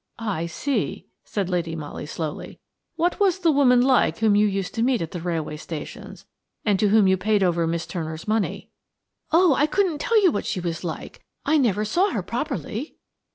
[0.17, 2.59] "I see," said Lady Molly slowly.
[2.95, 6.25] "What was the woman like whom you used to meet at the railway stations,
[6.65, 8.71] and to whom you paid over Miss Turner's money?"
[9.31, 11.23] "Oh, I couldn't tell you what she was like.
[11.45, 12.95] I never saw her properly."